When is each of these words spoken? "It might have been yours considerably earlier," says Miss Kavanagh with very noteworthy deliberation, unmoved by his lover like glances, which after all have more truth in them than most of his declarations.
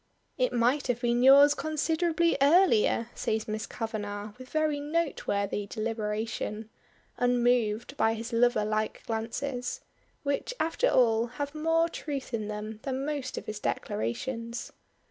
"It 0.35 0.51
might 0.51 0.87
have 0.87 1.01
been 1.01 1.21
yours 1.21 1.53
considerably 1.53 2.35
earlier," 2.41 3.11
says 3.13 3.47
Miss 3.47 3.67
Kavanagh 3.67 4.33
with 4.39 4.49
very 4.49 4.79
noteworthy 4.79 5.67
deliberation, 5.67 6.71
unmoved 7.17 7.95
by 7.97 8.15
his 8.15 8.33
lover 8.33 8.65
like 8.65 9.05
glances, 9.05 9.81
which 10.23 10.55
after 10.59 10.89
all 10.89 11.27
have 11.37 11.53
more 11.53 11.87
truth 11.87 12.33
in 12.33 12.47
them 12.47 12.79
than 12.81 13.05
most 13.05 13.37
of 13.37 13.45
his 13.45 13.59
declarations. 13.59 14.71